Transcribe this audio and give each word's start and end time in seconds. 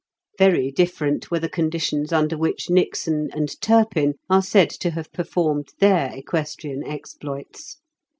Very 0.39 0.71
difibrent 0.71 1.29
were 1.29 1.37
the 1.37 1.47
conditions 1.47 2.11
under 2.11 2.35
which 2.35 2.71
Nixon 2.71 3.29
and 3.33 3.53
Turpin 3.61 4.15
are 4.31 4.41
said 4.41 4.71
to 4.71 4.89
have 4.89 5.13
performed 5.13 5.73
their 5.77 6.09
equestrian 6.15 6.83
exploits. 6.83 7.77